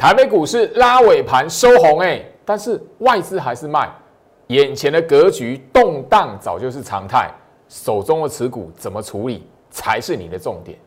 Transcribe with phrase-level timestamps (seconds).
[0.00, 3.86] 台北股市拉尾盘收红，哎，但是外资还是卖，
[4.46, 7.30] 眼前的格局动荡早就是常态，
[7.68, 10.78] 手中的持股怎么处理才是你的重点。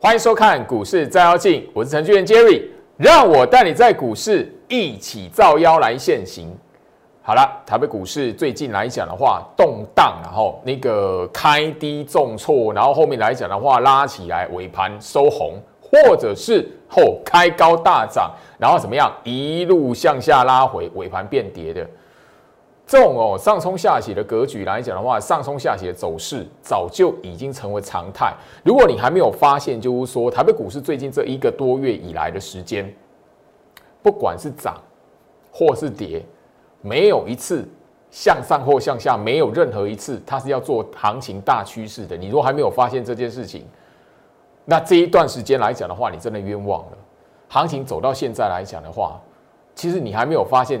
[0.00, 2.62] 欢迎收看股市照妖镜，我是程序员 Jerry，
[2.98, 6.52] 让我带你在股市一起造妖来现行。
[7.22, 21.86] 好了，台北股市最近来讲的话，动荡，然后那个开低重挫，然后后面来讲的话拉起来，尾盘收红，或者是后开高大涨，然后怎么样一路向下拉回，尾盘变跌的。
[22.88, 28.34] 这种哦上冲下洗的格局来讲的话，上冲下洗的走势早就已经成为常态。
[28.64, 32.90] 如果你还没有发现，就是说台北股市最近这一个多月以来的时间，
[34.02, 34.80] 不管是涨
[35.52, 36.24] 或是跌，
[36.80, 37.68] 没有一次
[38.10, 42.16] 向上或向下，没有任何一次它是要做行情大趋势的。
[42.16, 43.66] 你如果还没有发现这件事情，
[44.64, 46.96] 那这一段时间来讲的话，你真的冤枉了。
[47.48, 49.20] 行情走到现在来讲的话，
[49.74, 50.80] 其实你还没有发现。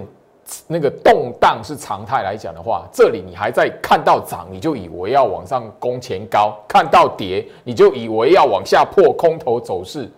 [0.66, 10.10] 那个动荡是常态来讲的话，这里你还在看到涨，你就以为要往上攻前高；看到跌，你就以为要往下破空头走势。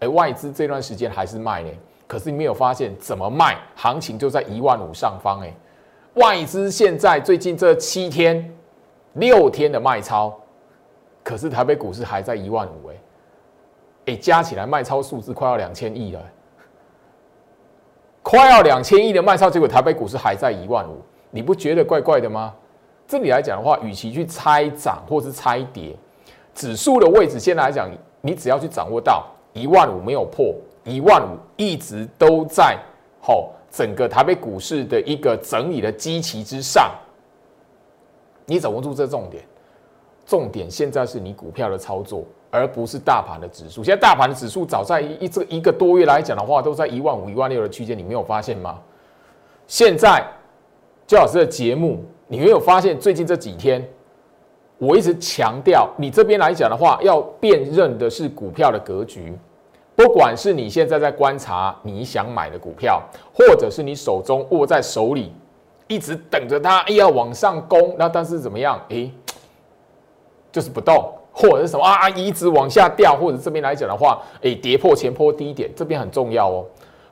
[0.00, 1.70] 而外资这段时间还是卖呢，
[2.06, 5.52] 可是你没有发现怎么卖，行情就在一万五上方哎。
[6.14, 8.56] 外资现在最近这七天、
[9.14, 10.34] 六天的卖超，
[11.22, 12.94] 可是台北股市还在一万五哎，
[14.06, 16.22] 哎加起来卖超数字快要两千亿了。
[18.30, 22.54] 快要两千亿的卖超，结果台北股市还在一万五，你不觉得怪怪的吗？
[23.06, 25.96] 这里来讲的话，与其去猜涨或是猜跌，
[26.54, 30.54] 指数的位置现在来讲，你只要去掌握到一万五没有破，
[30.84, 32.78] 一万五一直都在
[33.22, 36.90] 吼整个台北股市的一个整理的基期之上，
[38.44, 39.42] 你掌握住这重点，
[40.26, 42.22] 重点现在是你股票的操作。
[42.50, 43.84] 而不是大盘的指数。
[43.84, 48.78] 现在大盘的指数早在一这一个多月来讲的话，都在一万五、一万六的区间，你没有发现吗？
[49.66, 50.24] 现在
[51.06, 53.86] 焦老师的节目，你没有发现最近这几天，
[54.78, 59.36] 我一直强调，你这边来讲的话，要辨认的是股票的格局。
[59.94, 63.02] 不管是你现在在观察你想买的股票，
[63.34, 65.32] 或者是你手中握在手里，
[65.88, 68.80] 一直等着它，哎呀往上攻，那但是怎么样？
[68.88, 69.10] 哎，
[70.52, 71.12] 就是不动。
[71.38, 72.08] 或者是什么啊？
[72.10, 76.66] 一直往下掉，或者这边来讲的话，哎，跌破前坡低点，这边很重要哦。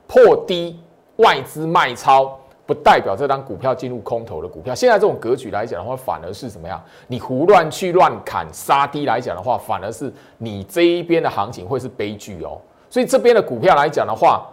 [0.08, 0.76] 破低
[1.18, 4.74] 外资卖超，不代表这张股票进入空头的股票。
[4.74, 6.82] 现在这种格局来讲的话，反而是什么样？
[7.06, 12.58] 你胡乱去乱砍杀低来讲的话，反而是你这一边的行情会是悲剧哦。
[12.90, 14.44] 所以这边的股票来讲的话，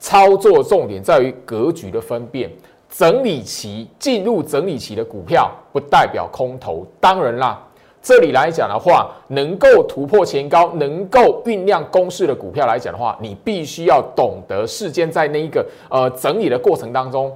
[0.00, 2.50] 操作重点在于格局的分辨。
[2.88, 6.84] 整理期进入整理期的股票，不代表空头。
[7.00, 7.64] 当然啦。
[8.02, 17.30] 这里来讲的话，能够突破前高、能够酝酿攻势的股票来讲的话，你必须要懂得事先在那一个呃整理的过程当中，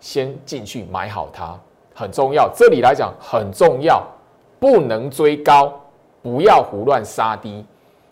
[0.00, 1.56] 先进去买好它，
[1.94, 2.50] 很重要。
[2.52, 4.02] 这里来讲很重要，
[4.58, 5.72] 不能追高，
[6.22, 7.64] 不要胡乱杀低。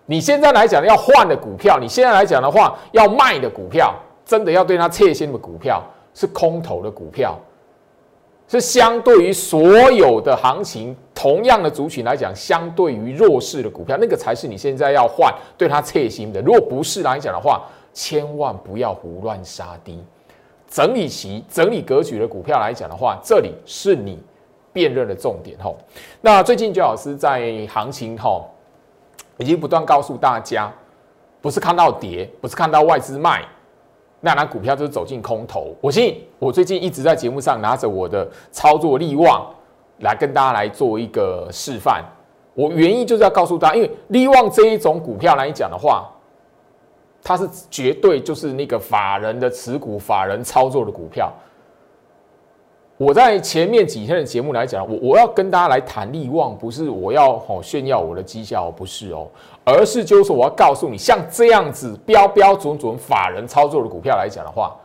[0.06, 3.92] 你现在来讲要换的股票，你现在来讲的话要卖的股票，
[4.24, 5.82] 真的要对它切心的股票，
[6.14, 7.36] 是空头的股票。
[8.60, 16.40] 是相对于所有的行情，同样的族群来讲，相对于弱势的股票，那个才是你现在要换对它切心的。
[16.42, 17.62] 如果不是来讲的话，
[17.94, 20.02] 千万不要胡乱杀低。
[20.68, 24.18] 整理期、整理格局的股票来讲的话，这里是你
[24.72, 25.76] 辨认的重点吼。
[26.20, 28.50] 那最近周老师在行情吼，
[29.38, 30.72] 已经不断告诉大家，
[31.40, 33.44] 不是看到跌，不是看到外资卖。
[34.24, 36.22] 那拿股票就是走进空头，我信。
[36.38, 39.52] 我最近一直在节目上拿着我的操作利旺
[39.98, 42.04] 来跟大家来做一个示范。
[42.54, 46.08] 我原意就是要告诉大家，因为利旺这一种股票来讲的话，
[47.20, 51.32] 它是绝对就是那个法人的持股、法人操作的股票。
[53.04, 59.26] 我在前面几天的节目来讲，我我要跟大家来谈利旺，不是我要吼炫耀我的绩效，不是哦，
[59.64, 64.76] 而是就是说我要告诉你，像这样子标标准准法人操作的股票来讲的话，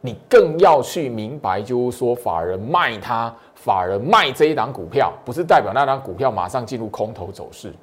[0.00, 7.74] 你更要去明白，就是说法人卖它，法人卖这一档股票，不是代表那档股票马上进入空头走势。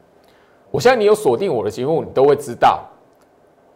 [0.71, 2.83] 我相信你有锁定我的节目，你都会知道。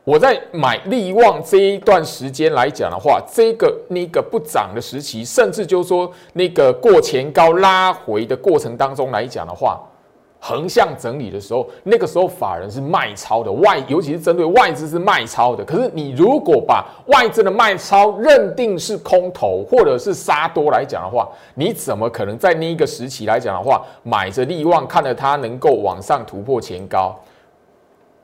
[0.08, 9.78] 我在买利旺这一段时间来讲的话，这个那个不涨的时期，甚至就是说那个过前高拉回的过程当中来讲的话，
[10.40, 15.62] 横向整理的时候，那个时候法人是卖超的，外尤其是针对外资是卖超的。
[15.66, 27.14] 可是你如果把外资的卖超认定是空头或者是杀多来讲的话，你怎么可能在那一个时期来讲的话，买着利旺看着它能够往上突破前高？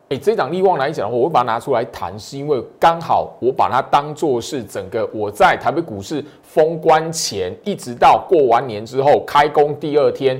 [0.09, 10.39] 哎，这档利旺来讲的话，我会把它拿出来谈，是因为刚好我把它当做是整个我在台北股市封关前，一直到过完年之后开工第二天。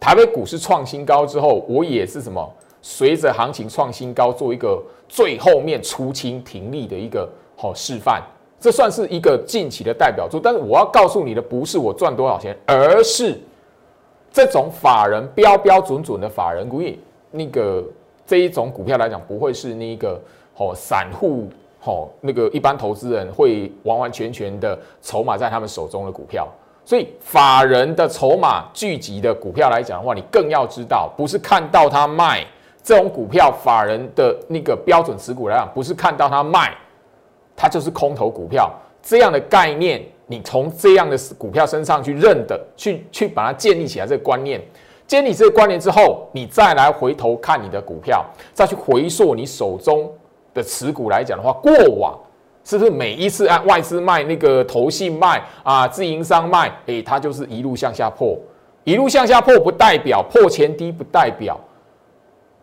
[0.00, 2.52] 台北股市创新高之后，我也是什么？
[2.82, 8.22] 随着行情创新高，做一个最后面出清停利的一个好示范。
[8.58, 10.40] 这算是一个近期的代表作。
[10.42, 13.38] 但是我要告诉你的，不是我赚多少钱，而是
[14.32, 16.82] 这种法人标标准准的法人股，
[17.30, 17.84] 那个
[18.30, 20.16] 这一种股票来讲，不会是那个
[20.56, 21.48] 哦散户
[21.82, 26.46] 哦那个一般投资人会完完全全的筹码在他们手中的股票。
[26.84, 32.46] 所以法人的筹码聚集的股票来讲的话，你更要知道，不是看到他卖
[32.84, 36.72] 这种股票，法人的那个标准持股来讲，不是看到他卖，
[37.56, 38.72] 它就是空头股票
[39.02, 40.00] 这样的概念。
[40.28, 44.62] 你从这样的股票身上去认的，去去把它建立起来这个观念，
[45.10, 48.24] 建立这个观念之后，你再来回头看你的股票，
[48.54, 50.08] 再去回溯你手中
[50.54, 52.16] 的持股来讲的话，过往。
[52.62, 58.38] 是不是每一次按外资卖那个投信卖啊，自营商卖，哎，它就是一路向下破，
[58.84, 61.58] 一路向下破不代表破前低，不代表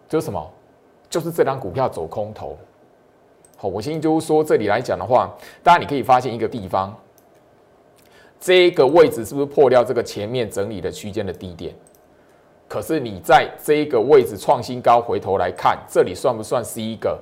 [0.07, 0.49] 就是什么，
[1.09, 2.57] 就是这张股票走空头。
[3.57, 6.95] 好，我先就是说这里来讲的话，当然你可以发现一个地方，
[8.39, 11.75] 这个位置是不是破掉这个前面整理的区间的低点？
[12.67, 17.17] 可是你在这一个位置创新高，回头来看，这里算不算是一个？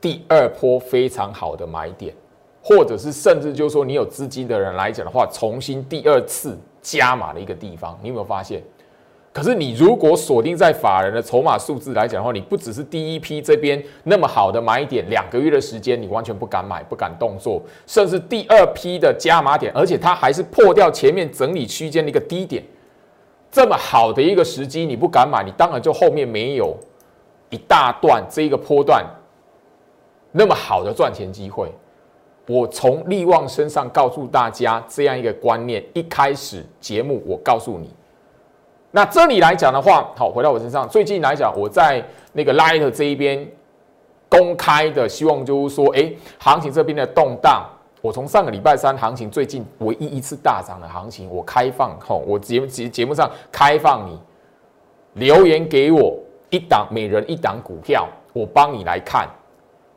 [0.00, 2.14] 第二波非常好的买点，
[2.62, 8.62] 或者是甚至就是说，你有资金的人来讲的话，重新第二次加码的一个地方，你有没有发现？
[9.32, 22.64] 可是你如果锁定在法人的筹码数字来讲的话，你不只是第一批这边那么好的买点，两个月的时间你完全不敢买、不敢动作，甚至第二批的加码点，而且它还是破掉前面整理区间的一个低点，
[23.50, 26.76] 这么好的一个时机你不敢买，你当然就后面没有
[27.50, 29.04] 一大段这一个波段。
[30.32, 31.68] 那么好的赚钱机会，
[32.46, 35.84] 我从利旺身上告诉大家这样一个观念。
[35.92, 37.92] 一开始节目我告诉你，
[38.92, 42.00] 那这里来讲的话，好，回到我身上，最近来讲，我在
[42.32, 43.50] 那个 Light 这一边
[44.28, 47.68] 公开的，希望就是说，哎，行情这边的动荡，
[48.02, 54.18] 我从上个礼拜三行情最近唯一一次大涨的行情，我开放，吼，我节节节目上开放你
[55.14, 56.18] 留言给我
[56.48, 59.28] 一档每人一档股票，我帮你来看。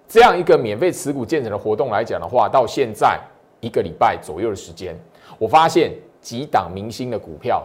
[0.05, 3.17] 这样一个免费持股建成的活动来讲的话，到现在
[3.61, 4.99] 一个礼拜左右的时间，
[5.39, 7.63] 我发现几档明星的股票，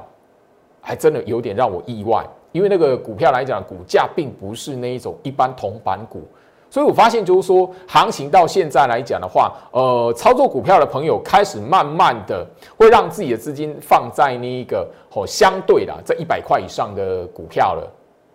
[0.81, 2.25] 还真的有点让我意外。
[2.53, 6.23] 因为那个股票来讲，股价并不是那一种一般同板股，
[6.71, 17.93] 所以我发现就是说，行情到现在来讲的话，呃，操作股票的朋友开始慢慢的会让自己的资金放在那一个哦相对的在一百块以上的股票了，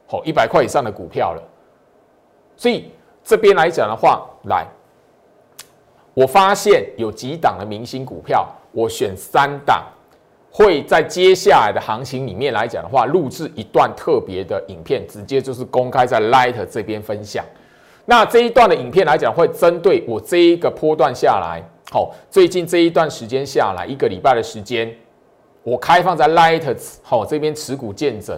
[0.10, 1.42] 哦一百块以上的股票了，
[2.56, 2.92] 所以。
[3.26, 4.68] 这边来讲的话，来，
[6.14, 9.82] 我发现有几档的明星股票，我选三档，
[10.52, 17.46] 会在接下来的行情里面来讲的话，录制一段特别的影片，直接就是公开在 Light 这边分享。
[18.06, 24.94] 那这一段的影片来讲，会针对我这一个波段下来，好，最近这一段时间下来，一个礼拜的时间，
[25.64, 26.64] 我开放在 Light
[27.02, 28.38] 好这边持股见证，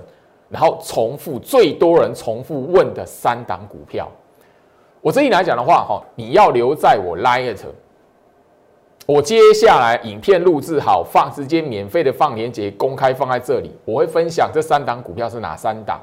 [0.49, 4.07] 然后重复最多人重复问的三档股票。
[5.01, 7.57] 我这里来讲的话，哈，你要留在我 Light，
[9.07, 13.71] 我接下来影片录制好，放直接免费的放链接，公开放在这里。
[13.83, 15.99] 我会分享这三档股票是哪三档。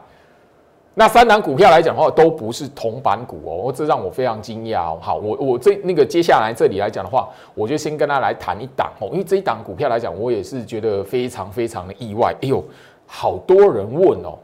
[0.94, 4.98] 那三档股票来讲的话，都不是铜板股哦，这让我非常惊讶哦。
[5.00, 12.34] 好，我我这那个接下来这里来讲的话，我就先跟他来谈一档哦，因为这一档股票来讲，我也是觉得非常非常的意外。
[12.42, 12.62] 哎呦，
[13.06, 14.38] 好多人问哦，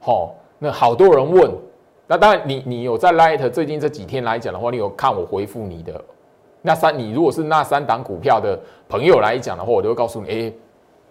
[0.00, 1.50] 好，那好多人问。
[2.06, 6.00] 那当然，你你有在 Light 最近这几天来讲的话，你有看我回复你的
[6.62, 8.56] 那三，你如果是那三档股票的
[8.88, 10.52] 朋友来讲的话，我都会告诉你，哎，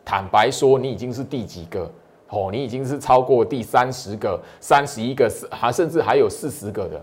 [0.05, 1.91] 坦白说，你已经是第几个？
[2.33, 6.99] 哦，你已经是超过第三十个、三十一个，还甚至还有四十个的。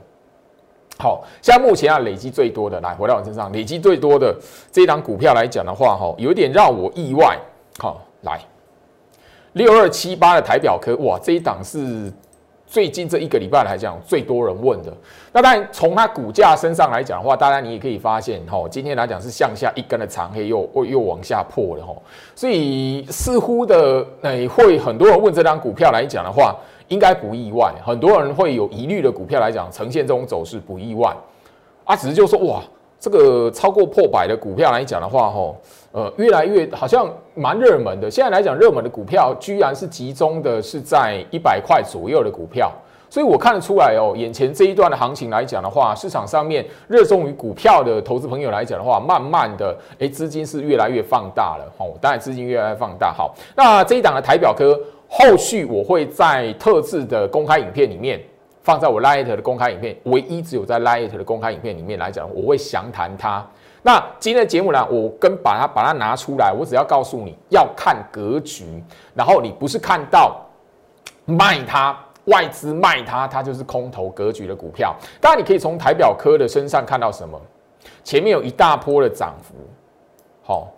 [0.99, 4.37] 好，像目前啊，累积最多的，来回到我身上，累积最多的
[4.73, 7.39] 这一档股票来讲的话，哈，有点让我意外。
[7.79, 8.41] 好，来
[9.53, 12.13] 六二七八的台表科，哇，这一档是。
[12.71, 14.93] 最近这一个礼拜来讲，最多人问的。
[15.33, 22.01] 那当然从它股价身上来讲的话，当然你也可以发现，吼，今天来讲是向下一根的长黑，又又又往下破了，吼，
[22.37, 26.55] 所以似乎的，诶，会很多人问这张股票来讲的话，
[26.87, 31.13] 应该不意外，很多人会有疑虑的股票来讲，呈现这种走势不意外，
[31.85, 32.63] 啊，只是就说哇。
[33.01, 35.57] 这个超过破百的股票来讲的话，吼，
[35.91, 38.11] 呃，越来越好像蛮热门的。
[38.11, 42.71] 现在来讲，热门的股票居然是集中的是在一百块左右的股票，
[43.09, 53.15] 所以我看得出来哦，眼前这一段的行情来讲的话，市场上面热衷于股票的投资朋友来讲的话，慢慢的，哎，资金是越来越放大了，吼，当然资金越来越放大。
[53.15, 54.79] 好，那这一档的台表科，
[55.09, 58.21] 后续我会在特制的公开影片里面。
[58.63, 63.47] 放在我 Light 的公开影片，唯一只有在 Light 的公开影片里面来讲，我会详谈它。
[63.83, 68.83] 那今天的节目呢，我跟把它把它拿出来，我只要告诉你要看格局，
[69.15, 70.41] 然后你不是看到
[71.25, 74.95] 卖它，外资卖它，它就是空头格局的股票。
[75.21, 77.41] 当然，你可以从台表科的身上看到什么？
[78.05, 79.55] 前面有一大波的涨幅，
[80.43, 80.73] 好。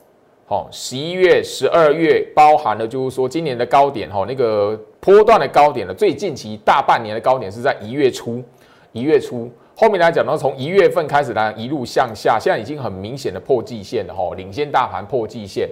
[0.48, 8.40] 哦，十一月、十二月包含了，就是说今年的高点，哈，那个波段的高点呢，最近期大半年的高点是在一月初，
[8.92, 15.68] 一月初后面来讲呢，从一月份开始呢，一路向下，现在已经很明显的破季线了，哈，领先大盘破季线。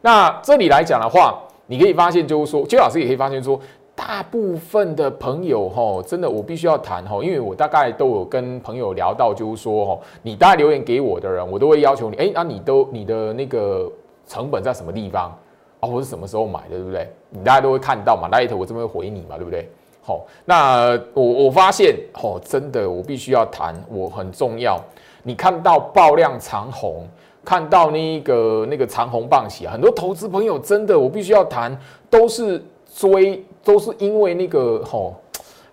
[0.00, 3.60] 那这里来讲的话，你可以发现，就是说，邱老师也可以发现说，
[3.94, 13.92] 大部分的朋友，哈，真的我必须要谈，哈，因为我大概都有跟朋友聊到，就是说，哈，你大概留言给我的人，我都会要求你，哎，那你都你的那个。
[14.26, 15.36] 成本在什么地方
[15.80, 15.88] 啊？
[15.88, 17.10] 我是什么时候买的，对不对？
[17.30, 19.68] 你大家都会看到嘛，Light 我这边会回你嘛，对不对？
[20.02, 24.80] 好，那我我发现哦，真的我必须要谈，我很重要。
[25.22, 27.06] 你看到爆量长红，
[27.44, 35.14] 看到那个那个长红棒喜，很多投资朋友真的我必须要谈，都是追，都是因为那个吼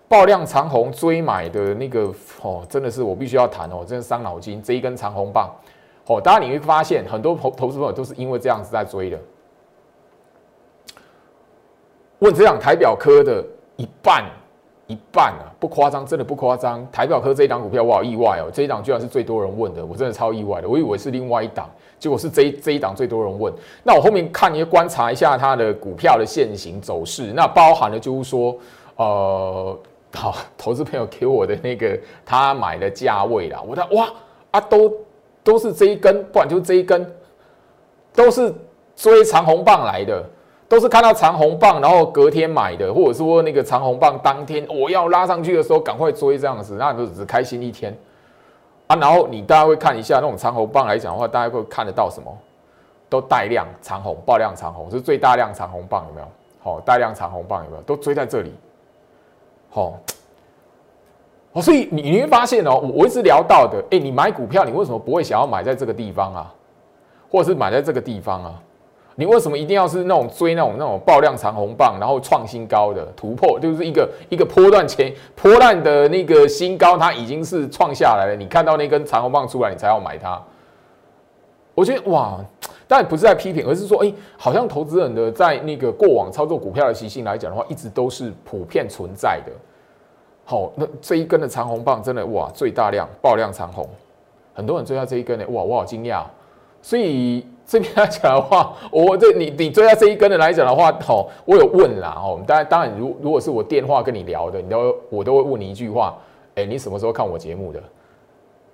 [0.06, 2.12] 爆量长红追买的那个
[2.42, 5.50] 哦，真的是我必须要谈哦，真的伤脑筋，这一根长红棒。
[6.06, 9.18] 哦，当然你会发现很多投投资朋友都是因为这样子在追的。
[12.20, 13.44] 问这档台表科的
[13.76, 14.24] 一半，
[14.86, 16.86] 一半啊，不夸张，真的不夸张。
[16.90, 20.68] 台表科这一档股票我好意外哦，这一档居然是最多人问的，我真的超意外的。
[20.68, 23.52] 我以为是另外一档，结果是这这一档最多人问。
[23.82, 28.56] 那我后面看你观察一下它的股票的现形走势，那包含了就是说，
[28.96, 29.78] 呃，
[30.14, 34.08] 好，投资朋友给我的那个他买的价位啦，我的哇
[34.50, 34.92] 啊都。
[35.44, 37.10] 都是这一根，不然就这一根，
[38.14, 38.52] 都是
[38.94, 40.22] 追长红棒来的，
[40.68, 47.96] 都是看到长红棒，然后隔天买的，或者说那个长红棒当天我要拉上去的时候赶快追这样子，那就只开心一天
[48.86, 48.96] 啊。
[48.96, 52.36] 然后你大家会看一下那种长红棒来讲的话，大家会看得到什么？
[53.08, 56.26] 都带量长红，爆量长红是最大量长红棒有没有？
[56.60, 57.82] 好，带量长红棒有没有？
[57.84, 58.52] 都追在这里，
[59.70, 59.98] 好。
[61.52, 66.54] 哦，所以你你会发现哦，我一直聊到的，哎，你买股票，你为什么不会想要买在这个地方啊，
[67.30, 68.62] 或者是买在这个地方啊？
[69.18, 80.40] 你为什么一定要是那种追那种那种爆量长红棒，然后创新高的突破，就是一个一个波段前波段的那个新高，它已经是创下来了，你看到那根长红棒出来，你才要买它。
[81.74, 82.38] 我觉得哇，
[82.86, 89.50] 但不是在批评，而是说，哎，好像投资人的在那个过往操作股票的习性来讲的话，一直都是普遍存在的。
[90.44, 93.84] 好，那这一根的长红棒真的哇，最大量爆量长红，
[94.54, 96.22] 很多人追到这一根呢，哇，我好惊讶。
[96.80, 106.16] 所以这边来讲的话，我这你你追到这一根的来讲的话，好，我有问啦，哦，当然当然，如如果是我电话跟你聊的，你都我都会问你一句话，
[106.54, 107.78] 哎，你什么时候看我节目的？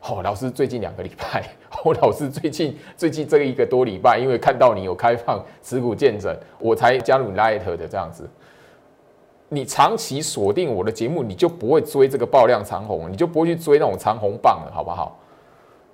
[0.03, 1.45] 哦，老师最近两个礼拜，
[1.83, 8.31] 我老师最近最近这一个多礼拜，因为看到你有开放持股见证，我才加入 Light 的这样子。
[9.49, 15.19] 你长期锁定我的节目，你就不会追这个爆量长红，你就不会去追那种长红棒了，好不好？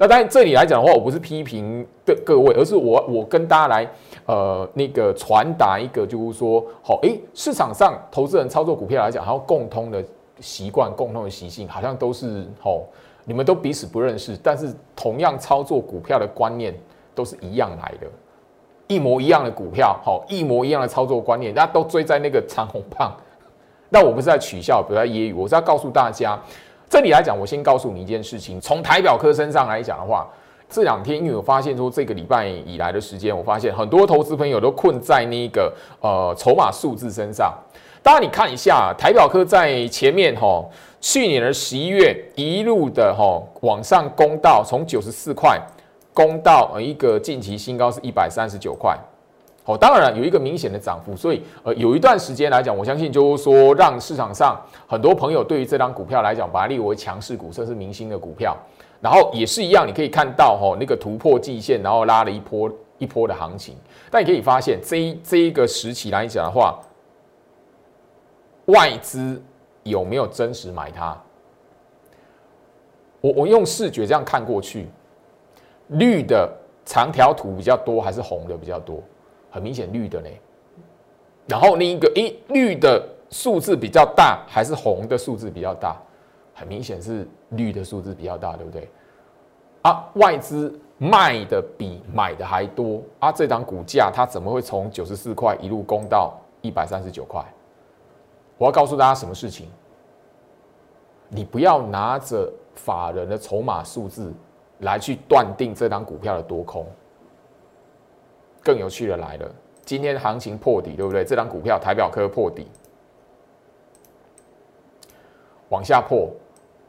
[0.01, 3.87] 那当然，这里来讲的话，我不是批评的各位，而是我我跟大家来
[4.25, 10.03] 呃那个传达一个，就是说，好，诶，市场上投资人操作股票来讲，还有共通的
[10.41, 12.81] 习惯、共通的习性，好像都是好，
[13.27, 16.75] 你们都彼此不认识，但是同样操作股票的观念
[17.15, 18.07] 都是一样来的，
[18.87, 23.15] 一模一样的股票，好，一模一样的操作观念，大家都追在那个长虹棒。
[23.91, 26.41] 那我不是在取笑，不是在揶揄，我是要告诉大家，
[26.91, 28.61] 这里来讲，我先告诉你一件事情。
[28.61, 30.29] 从台表科身上来讲的话，
[30.69, 37.57] 这两天因为我发现说，这个礼拜以来的时间，我发现很多投资朋友都困在那个呃筹码数字身上。
[38.03, 40.65] 当然，你看一下台表科在前面哈，
[41.01, 45.57] 去年的十一月一路的哈往上攻到从九十四块
[46.13, 48.99] 攻到一个近期新高是一百三十九块。
[49.67, 58.57] 哦，当然，有一个明显的涨幅，所以呃，有一段时间来讲，我相信就是说，让市场上很多朋友对于这张股票来讲，把它列为强势股，甚至明星的股票。
[59.01, 63.77] 然后也是一样，你可以看到哈，那个突破季线，然后拉了一波一波的行情。
[64.11, 66.81] 但你可以发现，这一这一个时期来讲的话，
[68.67, 69.41] 外资
[69.85, 71.17] 有没有真实买它？
[73.21, 74.89] 我我用视觉这样看过去，
[75.89, 76.51] 绿的
[76.85, 79.03] 长条图比较多，还是红的比较多？
[79.51, 80.29] 很明显绿的呢。
[81.47, 85.97] 然后另一个，诶，绿的数字比较大，还是红的数字比较大？
[86.55, 88.89] 很明显是绿的数字比较大，对不对？
[89.83, 93.33] 啊，外资卖的比买的还多啊！
[93.33, 97.43] 这档股价它怎么会从九十四块一路攻到一百三十九块？
[98.59, 99.69] 我要告诉大家什么事情？
[101.29, 104.33] 你不要拿着法人的筹码数字
[104.81, 106.87] 来去断定这档股票的多空。
[108.63, 109.51] 更有趣的来了，
[109.85, 111.25] 今天行情破底，对不对？
[111.25, 112.67] 这张股票台表科破底，
[115.69, 116.31] 往下破。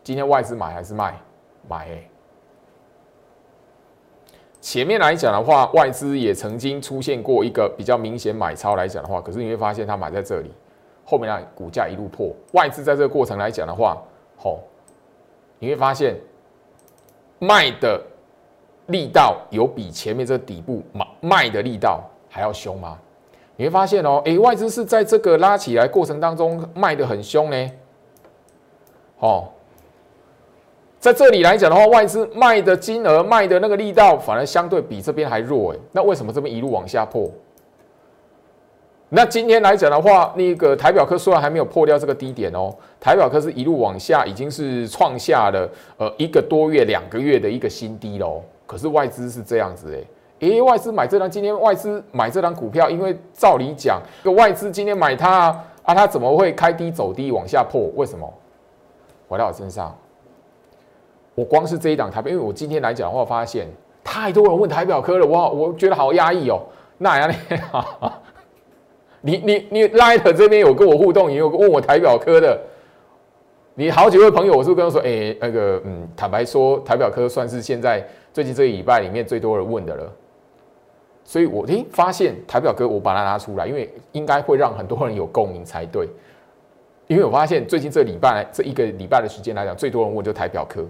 [0.04, 1.20] 今天外资买还是卖？
[1.70, 1.88] 买。
[4.60, 10.52] 前面来讲的话，外资也曾经出现过一个比较明显买超来讲的话，可是你会发现它买在这里，
[11.06, 12.32] 后面呢股价一路破。
[12.54, 14.00] 外资在这个过程来讲的话，
[14.38, 14.60] 吼，
[15.58, 16.16] 你会发现
[17.40, 18.00] 卖的
[18.92, 22.98] 力道有比前面这底部卖卖的力道还要凶吗？
[23.56, 27.72] 你会发现哦，哎，外资是在这个拉起来过程当中卖的很凶呢，
[29.20, 29.48] 哦。
[31.00, 35.78] 在这里来讲的话，外资卖的金额、卖的那个力道，反而相对比这边还弱哎。
[35.92, 37.28] 那为什么这边一路往下破？
[39.10, 45.68] 那今天来讲的话，那个台表科虽然还没有破掉这个低点哦，台表科是一路往下，已经是创下了
[45.98, 48.44] 呃一个多月、两个月的一个新低喽。
[48.72, 49.94] 可是外资是这样子
[50.40, 55.48] 哎，诶，外资买这张，今天外资买这张股票，因为照理讲，个外资今天买它
[55.84, 57.92] 啊，它怎么会开低走低往下破？
[57.98, 58.34] 为什么？
[59.28, 59.94] 回到我身上。
[61.36, 63.68] 我光是这一档台表，因为我今天来讲的话，发现
[64.06, 66.62] 太多人问台表科了，哇，我觉得好压抑哦。
[66.98, 67.30] 那呀，
[69.20, 72.58] 你你你 Light 这边有跟我互动，也有问我台表科的，
[73.76, 80.12] 你好几位朋友，我是跟他说，哎，那个，嗯，坦白说，台表科算是现在最近这一礼拜里面最多人问的了。
[81.24, 86.08] 所以我诶发现台表哥，我把它拿出来，因为应该会让很多人有共鸣才对。
[87.08, 90.84] 因为我发现最近这礼拜这一个礼拜的时间来讲，最多人问就台表科。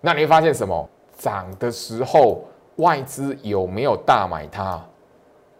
[0.00, 0.88] 那你会发现什么？
[1.18, 2.44] 涨的时候
[2.76, 4.80] 外资有没有大买它？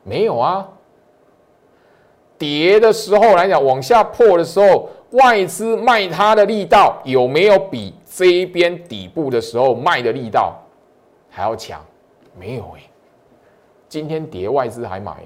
[0.05, 0.69] 没有啊。
[2.39, 10.57] 跌的时候来讲，往下破的时候，外资卖它的力道有没有比这一边底部的时候卖的力道
[11.31, 11.81] 还要强？
[12.38, 12.83] 没有哎。
[13.88, 15.16] 今天跌外资还买，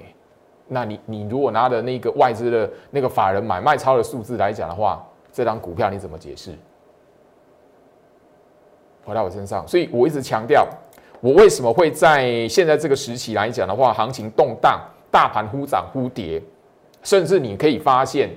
[0.69, 6.51] 那你你如果拿的那个外资的那个法人买卖超的数字来讲的话，这张股票你怎么解释？
[9.03, 10.65] 回到我身上，所以我一直强调，
[11.19, 14.79] 我为什么会在现在这个时期来讲的话，行情动荡，
[15.11, 16.41] 大盘忽涨忽跌，
[17.01, 18.29] 甚至你可以发现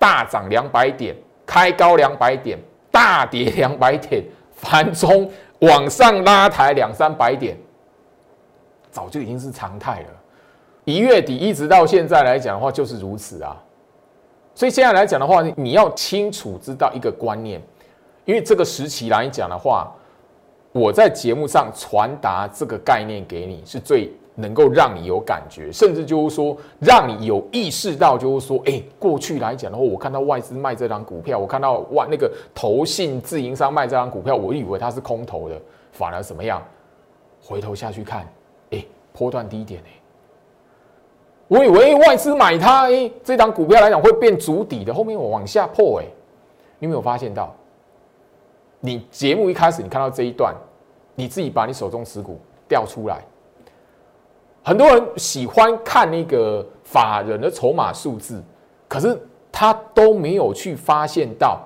[0.00, 1.14] 大涨两百点，
[1.46, 2.58] 开高两百点，
[2.90, 4.24] 大跌 两百点，
[4.60, 7.56] 盘中往上拉抬两三百点，
[8.90, 10.08] 早就已经是常态了。
[10.84, 13.56] 一月底一直到现在来讲的话，就是如此啊。
[14.54, 17.62] 所以现在来讲的话，你要清楚知道一个观念，
[18.24, 19.94] 因为这个时期来讲的话。
[20.72, 24.08] 我在节目上传达这个概念给你，是最
[24.40, 35.60] 能够让你有感觉，甚至就是说，让你有意识到，就是说，哎，过去来讲的话，我看到外资卖这张股票，我看到外那个投信自营商卖这张股票，我以为它是空头的，
[35.92, 36.62] 反而怎么样？
[37.42, 38.26] 回头下去看，
[38.70, 39.90] 哎，波段低点哎，
[41.48, 46.06] 我以为外资买它，哎，这张股票来讲会变足底的，后面我往下破，哎，
[46.78, 47.54] 你有没有发现到？
[48.80, 50.54] 你节目一开始，你看到这一段，
[51.14, 53.22] 你自己把你手中持股调出来。
[54.62, 58.42] 很多人喜欢看那个法人的筹码数字，
[58.88, 59.18] 可是
[59.50, 61.60] 他都没有去发现到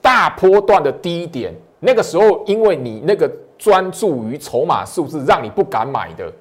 [0.00, 1.54] 大波段的低点。
[1.80, 6.32] 那个时候，因为你那个专注于筹码数字，让你不敢买的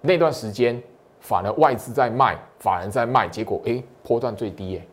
[0.00, 0.82] 那段时间，
[1.20, 4.86] 反而外资在卖，法人在卖，结果哎，波段最低哎，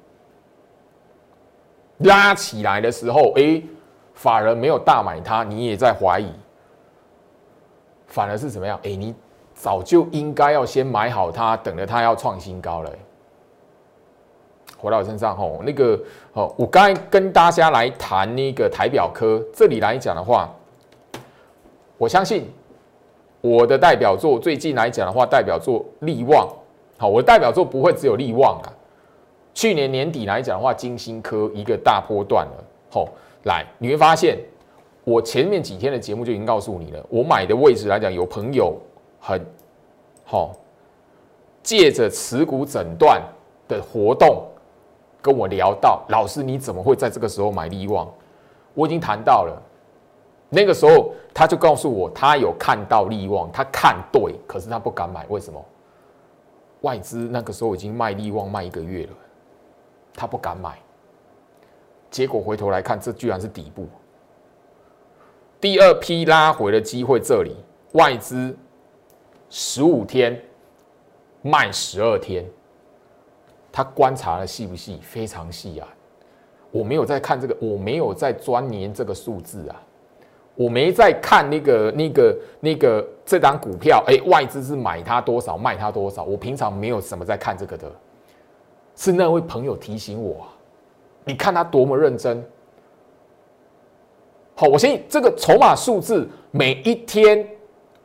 [1.99, 3.61] 拉起来的时候哎。
[4.17, 6.31] 法人没有大买它，你也在怀疑，
[8.07, 8.79] 反而是怎么样？
[8.81, 9.13] 哎，你
[9.55, 12.91] 早就应该要先买好它，等着它要创新高了。
[14.77, 15.99] 回到我身上吼，那个
[16.33, 20.53] 哦，我刚才跟大家来谈那个台表科，这里来讲的话，
[21.97, 22.47] 我相信
[23.41, 26.47] 我的代表作最近来讲的话，代表作利旺，
[26.97, 28.67] 好，我的代表作不会只有利旺啊。
[29.53, 33.07] 去年年底来讲的话，金星科一个大波段了，吼，
[33.43, 34.37] 来你会发现，
[35.05, 38.77] 我前面几天的节目就已经告诉你了，我买的位置来讲，有朋友
[39.27, 39.43] 很
[40.23, 40.53] 好，
[41.63, 43.19] 借着持股诊断
[43.67, 44.45] 的活动
[45.19, 48.07] 跟我聊到，老师你怎么会在这个时候买利旺？
[48.75, 49.59] 我已经谈到了。
[50.47, 55.59] 那个时候，他就告诉我，他有看到利旺，他看对，可是他不敢买，为什么？
[56.81, 59.13] 外资那个时候已经卖利旺卖一个月了，
[60.13, 60.77] 他不敢买。
[62.11, 63.87] 结果回头来看，这居然是底部。
[65.59, 67.55] 第二批拉回的机会，这里
[67.93, 68.55] 外资
[69.49, 70.41] 十五天
[71.41, 72.45] 卖十二天，
[73.71, 74.99] 他观察的细不细？
[75.01, 75.87] 非常细啊！
[76.71, 79.81] 我没有在看这个，我没有在钻研这个数字啊。
[80.55, 86.23] 我没在看那个、那个、那个这张股票，哎，外资是买它多少，卖它多少。
[86.23, 87.91] 我平常没有什么在看这个的，
[88.95, 90.47] 是那位朋友提醒我。
[91.25, 92.41] 你看他多么认真。
[94.55, 97.45] 好，我相信这个筹码数字，每一天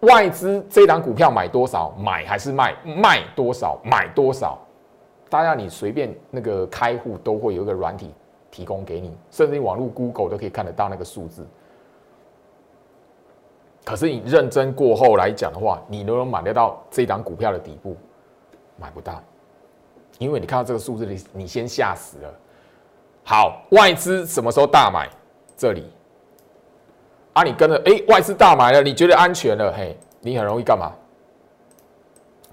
[0.00, 4.58] 外资这张股票买多少，买还是卖，卖多少，买多少，
[5.28, 8.12] 大家你随便那个开户都会有一个软体
[8.50, 11.46] 提供给你，甚至你网络 Google 都可以看得到那个数字。
[13.84, 17.96] 可是你认真过后来讲的话，你能不能买得到这档股票的底部？
[18.76, 19.22] 买不到，
[20.18, 22.34] 因为你看到这个数字，你你先吓死了。
[23.22, 25.08] 好，外资什么时候大买？
[25.56, 25.90] 这里
[27.32, 29.72] 啊，你跟着哎，外资大买了，你觉得安全了？
[29.72, 30.92] 嘿，你很容易干嘛？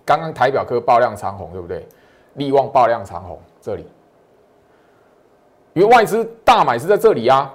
[0.06, 1.88] 刚刚台表科爆量长红，对不对？
[2.36, 3.86] 利旺爆量长红，这里，
[5.74, 7.54] 因为外资大买是在这里啊。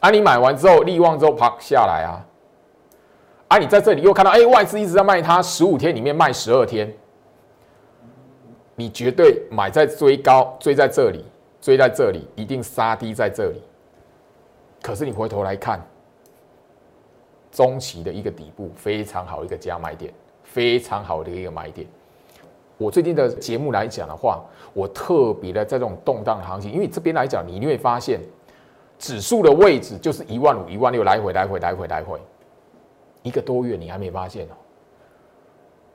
[0.00, 0.10] 啊！
[0.10, 2.20] 你买完之后，利旺之后啪下来啊！
[3.48, 3.56] 啊！
[3.56, 6.92] 你在这里又看到，哎，外资一直在卖它，十五天里面卖十二天，
[8.74, 11.24] 你绝对买在追高，追在这里，
[11.58, 13.62] 追在这里，一定杀低在这里。
[14.84, 15.80] 可是你回头来看，
[17.50, 21.86] 中期的一个底部非常好一个加买点，非常好的一个买点。
[22.76, 24.44] 我最近的节目来讲的话，
[24.74, 28.20] 我特别的在这种动荡行情，因为这边来讲，你一定会发现。
[28.96, 32.20] 指数的位置就是一万五、一万六，来回、来回、来回、来回，
[33.22, 34.54] 一个多月你还没发现哦？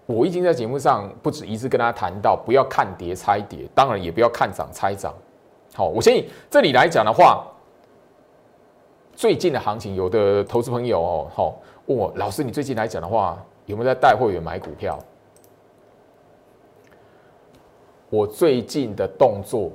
[0.05, 5.13] 我已经在节目上不止一次跟大家谈到，不要看跌猜跌，当然也不要看涨猜涨。
[5.75, 7.47] 好，我相信这里来讲的话，
[9.19, 14.97] 最近的行情，有的投资朋友哦，好问我老师，你最近来讲的话，有没有在带会员买股票？
[18.09, 19.73] 我最近的动作，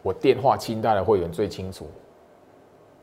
[0.00, 1.86] 我电话清单的会员最清楚。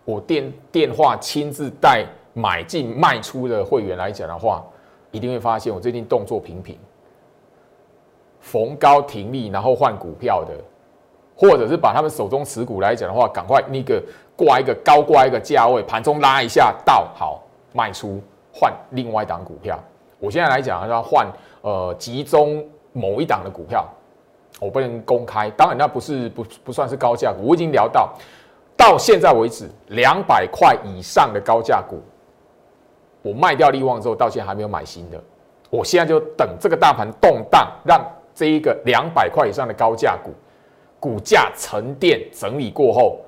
[0.04, 4.66] 我电电话亲自带买进卖出的会员来讲的话，
[5.12, 6.76] 一定会发现我最近动作频频，
[8.40, 10.56] 逢高停利，然后换股票的，
[11.38, 14.04] 或者是把他们手中持股来讲的话，赶快那个
[14.36, 18.22] 挂一个高挂一个价位，盘中拉一下到好卖出，
[18.54, 19.80] 换另外一档股票。
[20.20, 21.28] 我现在来讲要换
[21.62, 23.88] 呃集中某一档的股票，
[24.60, 28.14] 我不能公开，当然那不是不不算是高价股，我已经聊到。
[28.76, 32.02] 到现在为止，两百块以上的高价股，
[33.22, 35.24] 我卖掉利旺之后，到现在还没有买新的。
[35.70, 40.32] 我现在就等这个大盘动荡，让这一个两百块以上的高价股
[41.00, 43.20] 股价沉淀整理过后，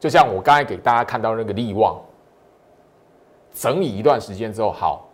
[0.00, 2.00] 就像我刚才给大家看到那个利旺，
[3.52, 5.06] 整理一段时间之后，好，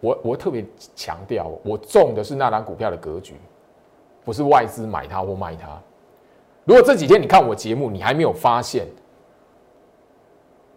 [0.00, 0.64] 我我特别
[0.94, 3.34] 强调，我中的是那档股票的格局，
[4.24, 5.68] 不是外资买它或卖它。
[6.64, 8.86] 如果这几天你看我节目，你还没有发现，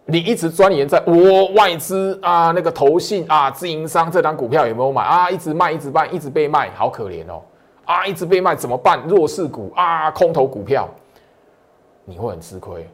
[0.05, 5.29] 你一直钻研在我外资啊那个投信啊自营商这张股票有没有买啊？
[5.29, 7.43] 一直卖，一直卖，一直被卖，好可怜哦！
[7.85, 8.99] 啊，一直被卖怎么办？
[9.07, 10.89] 弱势股啊，空头股票，
[12.05, 12.87] 你会很吃亏。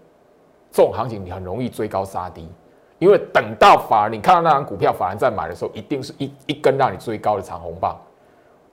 [0.71, 2.49] 这种行情你很容易追高杀低，
[2.97, 7.95] 因为等到法人你看到那张股票法人在买的时候，一定是一一根让你追高的长红棒。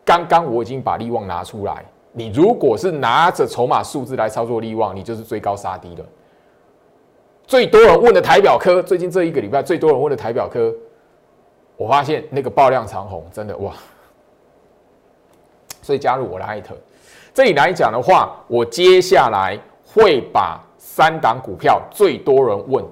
[0.05, 1.85] 刚刚我已经把利旺拿出来。
[2.13, 6.05] 你如果是拿着筹码数字来操作利旺，你就是追高杀低了。
[7.47, 10.75] 最多人问的台表科，最近这一个礼拜最多人问的台表科，
[11.77, 13.73] 我发现那个爆量长红真的哇！
[15.83, 16.75] 所以加入我的艾特，
[17.33, 19.59] 这里来讲的话，我接下来
[19.93, 22.85] 会把三档股票最多人问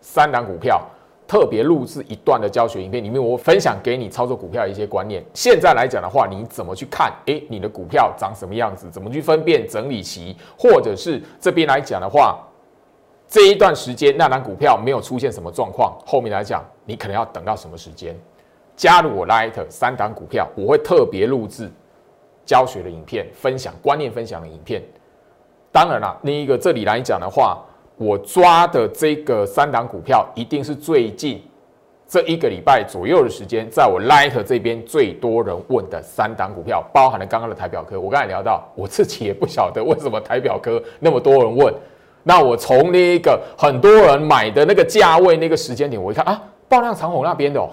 [0.00, 0.80] 三档股票。
[1.24, 5.24] 特别录制一段的教学影片，里面我分享给你操作股票的一些观念。
[5.32, 7.10] 现在来讲的话，你怎么去看？
[7.24, 8.90] 诶，你的股票长什么样子？
[8.90, 10.36] 怎么去分辨整理期？
[10.58, 12.38] 或者是这边来讲的话，
[13.26, 18.14] 这一段时间那单股票没有出现什么状况，后面来讲你可能要等到什么时间？
[18.76, 21.70] 加入我 Light 三档股票，我会特别录制
[22.44, 24.82] 教学的影片，分享观念分享的影片。
[25.72, 27.58] 当然了，另一个这里来讲的话，
[27.96, 31.42] 我抓的这个三档股票，一定是最近
[32.06, 37.98] 这一个礼拜左右的时间，在我 Light 这边最多人问的三档股票，包含了刚刚的台表科。
[37.98, 41.72] 我刚才聊到，我自己也不晓得为什么台表科那么多人问。
[42.22, 47.70] 那我从那个很多人买的那个价位、那个时间点，我一看啊，爆量长虹那边的，哦，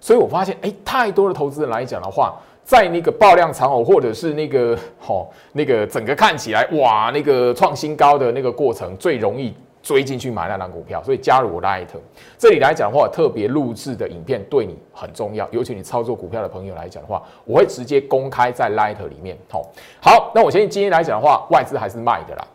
[0.00, 11.02] 所以我发现，哎，太多的投资人来讲的话，在那个爆量长虹或者是那个吼那个整个看起来哇那个创新高的那个过程，最容易追进去买那档股票。
[11.02, 11.98] 所以加入我的艾特，
[12.36, 19.34] 这里来讲的话，特别录制的影片对你很重要，尤其你操作股票的朋友来讲的话，我会直接公开在 Light 里面。
[19.50, 19.62] 好，
[20.02, 22.46] 好，那我相信今天来讲的话，外资还是卖的啦。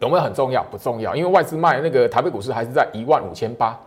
[0.00, 0.64] 有没有很重要？
[0.70, 3.78] 不重要，因为外资卖那个台北股市还是在一万五千八。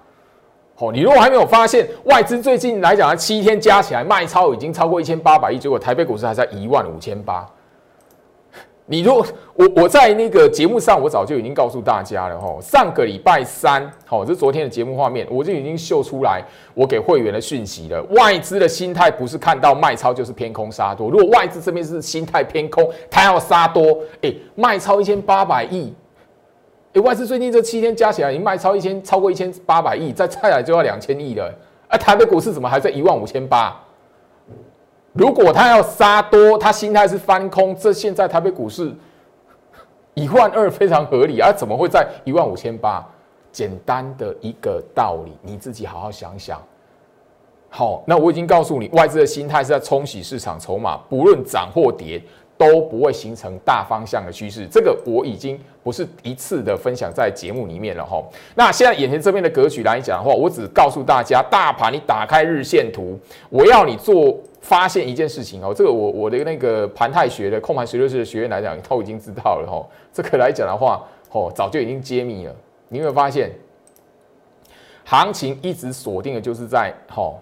[0.78, 7.48] 好，你如果还没有发现，外资最近来讲，七天加起来卖超已经超过一千八百亿，结果台北股市还在一万五千八。
[8.86, 12.58] 你如果我我在那个节目上，我早就已经告诉大家了哈。
[12.62, 18.04] 上个礼拜三，好，这是昨天的节目画面，我就已经秀出来我给会员的讯息了。
[18.12, 21.10] 外资的心态不是看到卖超就是偏空杀多。
[21.10, 25.94] 如果外资这边是心态偏空，他要杀多，哎，卖超一千八百亿。
[27.02, 31.54] 外资最近这七天加起来已经卖超一千，超过一千八百亿，再再来就要两千亿了。
[31.88, 33.76] 啊，台北股市怎么还在一万五千八？
[35.14, 38.94] 如果他要杀多，他心态是翻空，这现在台北股市
[40.14, 43.06] 一万二非常合理啊，怎么会在一万五千八？
[43.52, 46.62] 简单的一个道理，你自己好好想想。
[47.70, 52.22] 好，那我已经告诉你，外资的心态是在冲洗市场筹码，不论涨或跌。
[52.58, 58.24] 都不会形成大方向的趋势，这个我已经不是一次的分享在节目里面了哈。
[58.56, 65.74] 那现在眼前这边的格局来讲的话，我只告诉大家，大盘你打开日线图，我要你做发现一件事情哦。
[65.76, 69.86] 这个我我的那个盘态学的控盘十六式的学员来讲，都已经知道了哈。
[70.14, 72.56] 这个来讲的话，哦，早就已经揭秘了。
[72.88, 73.52] 你有没有发现，
[75.04, 77.34] 行情一直锁定的就是在哈，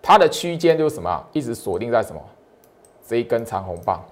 [0.00, 1.22] 它的区间就是什么？
[1.32, 2.20] 一直锁定在什么？
[3.06, 4.02] 这一根长红棒。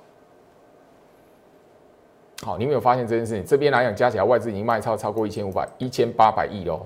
[2.44, 3.42] 好，你有没有发现这件事情？
[3.42, 6.78] 这边来讲，加起来外资已经卖超超过一千五百、一千八百亿哦。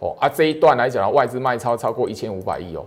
[0.00, 2.84] 哦啊，这一段来讲，外资卖超超过一千五百亿哦。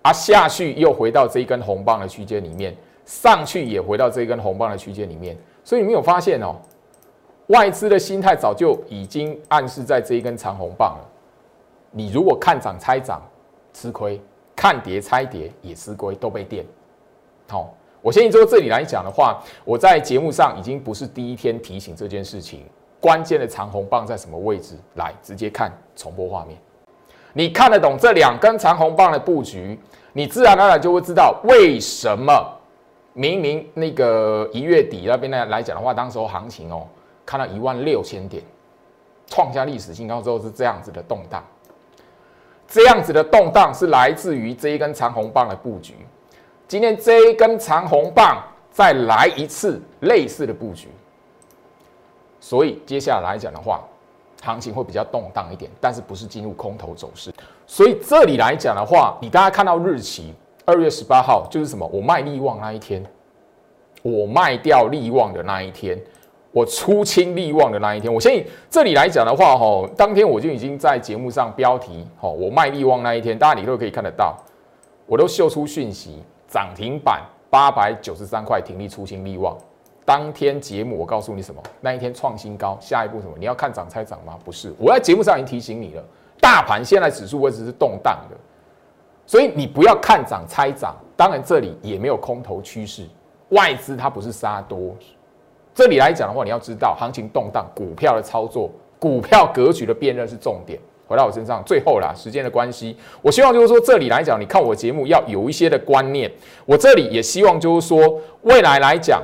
[0.00, 5.36] 啊，下去又回到这一根红棒的区间里面，上去也回到这一根红棒的区间里面。
[5.62, 6.56] 所以你没有发现哦，
[7.48, 11.04] 外资的心态早就已经暗示在这一根长红棒了。
[11.90, 13.20] 你如果看涨猜涨
[13.74, 14.18] 吃亏，
[14.56, 16.64] 看跌猜跌也吃亏，都被电。
[17.46, 17.74] 好。
[18.02, 22.64] 我先说这里来讲的话，我在节目上已经不是第一天提醒这件事情。
[23.00, 24.76] 关键的长红棒在什么位置？
[24.94, 26.58] 来，直接看重播画面。
[27.32, 29.78] 你看得懂这两根长红棒的布局，
[30.12, 32.44] 你自然而然就会知道为什么
[33.12, 36.86] 明明那个一月底那边呢来讲的话，当时候行情哦，
[37.24, 38.42] 看到一万六千点，
[39.26, 41.42] 创下历史新高之后是这样子的动荡。
[42.68, 45.94] 这样子的动荡是来自于这一根长红棒的布局。
[46.72, 50.88] 今天这一根长红棒再来一次类似的布局，
[52.40, 53.84] 所以接下来讲的话，
[54.40, 57.30] 行情会比较动荡一点，但是不是进入空头走势。
[57.66, 60.32] 所以这里来讲的话，你大家看到日期
[60.64, 61.86] 二月十八号就是什么？
[61.92, 63.04] 我卖利旺那一天，
[64.00, 66.02] 我卖掉利旺的那一天，
[66.52, 68.10] 我出清利旺的那一天。
[68.10, 74.34] 我相信这里来讲的话，哈，当天我就已经在节目上标题，哈，我卖利旺那一天，大家你都可以看得到，
[75.04, 76.22] 我都秀出讯息。
[76.52, 79.56] 涨停板八百九十三块，停利出新利旺。
[80.04, 81.62] 当天节目我告诉你什么？
[81.80, 83.32] 那一天创新高，下一步什么？
[83.38, 84.38] 你要看涨猜涨吗？
[84.44, 86.04] 不是，我在节目上已经提醒你了。
[86.38, 88.36] 大盘现在指数位置是动荡的，
[89.26, 90.94] 所以你不要看涨猜涨。
[91.16, 93.06] 当然这里也没有空头趋势，
[93.48, 94.94] 外资它不是杀多。
[95.74, 100.78] 这里来讲的话，你要知道行情动荡，股票的操作、股票格局的辨认是重点。
[101.12, 106.32] 回到我身上，最后啦，时间的关系，我希望就是说，这里来讲，你看我节目要有一些的观念。
[106.64, 109.22] 我这里也希望就是说，未来来讲，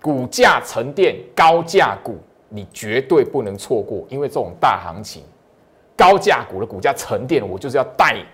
[0.00, 2.16] 股价沉淀高价股，
[2.48, 5.24] 你绝对不能错过，因为这种大行情，
[5.96, 8.24] 高价股的股价沉淀，我就是要带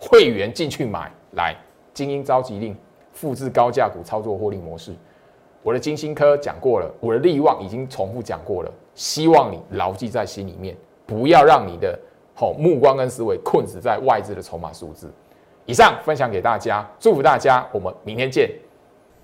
[0.00, 1.08] 会员进去买。
[1.34, 1.54] 来，
[1.94, 2.76] 精英召集令，
[3.12, 4.92] 复制高价股操作获利模式。
[5.62, 10.76] 我的金星科讲过了，我的利旺已经重复讲过了，希望你牢记在心里面。
[11.06, 11.98] 不要让你的
[12.34, 15.10] 好目光跟思维困死在外资的筹码数字。
[15.64, 18.50] 以上分享给大家，祝福大家，我们明天见。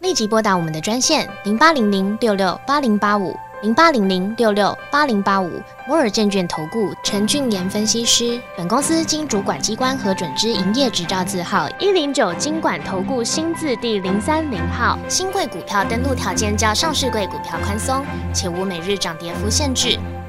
[0.00, 3.34] 立即拨打我们的专线零八零零六六八零八五。
[3.62, 5.48] 零八零零六六八零八五
[5.86, 8.40] 摩尔证券投顾陈俊言分析师。
[8.56, 14.98] 本公司经主管机关核准之营业执照字号一零九金管投顾新字第零三零号。
[15.08, 19.96] 新贵股票登录条件较上市贵股票宽松，且无每日涨跌幅限制。